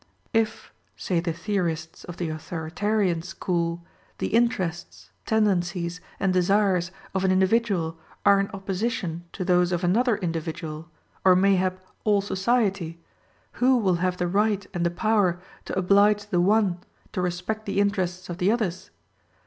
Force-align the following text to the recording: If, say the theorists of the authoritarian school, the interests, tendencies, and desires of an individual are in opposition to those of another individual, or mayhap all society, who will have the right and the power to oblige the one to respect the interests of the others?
If, 0.33 0.73
say 0.95 1.19
the 1.19 1.31
theorists 1.31 2.05
of 2.05 2.17
the 2.17 2.29
authoritarian 2.29 3.21
school, 3.21 3.83
the 4.17 4.29
interests, 4.33 5.11
tendencies, 5.27 6.01
and 6.19 6.33
desires 6.33 6.89
of 7.13 7.23
an 7.23 7.31
individual 7.31 7.99
are 8.25 8.39
in 8.39 8.49
opposition 8.49 9.25
to 9.33 9.45
those 9.45 9.71
of 9.71 9.83
another 9.83 10.17
individual, 10.17 10.89
or 11.23 11.35
mayhap 11.35 11.79
all 12.03 12.21
society, 12.21 12.99
who 13.61 13.77
will 13.77 13.97
have 14.01 14.17
the 14.17 14.27
right 14.27 14.65
and 14.73 14.83
the 14.83 14.89
power 14.89 15.39
to 15.65 15.77
oblige 15.77 16.25
the 16.25 16.41
one 16.41 16.79
to 17.11 17.21
respect 17.21 17.67
the 17.67 17.79
interests 17.79 18.27
of 18.27 18.39
the 18.39 18.51
others? 18.51 18.89